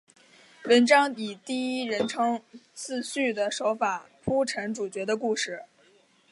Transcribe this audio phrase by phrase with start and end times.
[0.63, 2.41] 文章以第一人称
[2.73, 5.61] 自叙的手法铺陈主角的故事。